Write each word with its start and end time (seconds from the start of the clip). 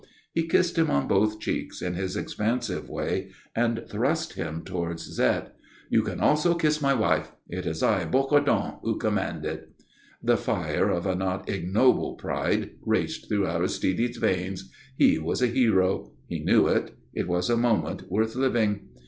He 0.33 0.47
kissed 0.47 0.79
him 0.79 0.89
on 0.89 1.07
both 1.07 1.39
cheeks, 1.39 1.79
in 1.79 1.93
his 1.93 2.17
expansive 2.17 2.89
way, 2.89 3.29
and 3.55 3.85
thrust 3.87 4.33
him 4.33 4.63
towards 4.63 5.07
Zette. 5.15 5.51
"You 5.91 6.01
can 6.01 6.19
also 6.19 6.55
kiss 6.55 6.81
my 6.81 6.95
wife. 6.95 7.33
It 7.47 7.67
is 7.67 7.83
I, 7.83 8.05
Bocardon, 8.05 8.79
who 8.81 8.97
command 8.97 9.45
it." 9.45 9.69
The 10.23 10.37
fire 10.37 10.89
of 10.89 11.05
a 11.05 11.13
not 11.13 11.47
ignoble 11.47 12.15
pride 12.15 12.71
raced 12.83 13.27
through 13.29 13.45
Aristide's 13.45 14.17
veins. 14.17 14.71
He 14.97 15.19
was 15.19 15.39
a 15.39 15.45
hero. 15.45 16.13
He 16.25 16.39
knew 16.39 16.65
it. 16.67 16.97
It 17.13 17.27
was 17.27 17.47
a 17.47 17.55
moment 17.55 18.09
worth 18.09 18.35
living. 18.35 18.89